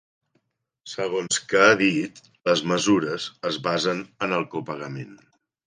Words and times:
Segons 0.93 1.39
que 1.51 1.61
ha 1.65 1.75
dit, 1.83 2.17
les 2.51 2.65
mesures 2.73 3.29
es 3.53 3.63
basen 3.71 4.05
en 4.29 4.37
el 4.41 4.51
copagament. 4.59 5.17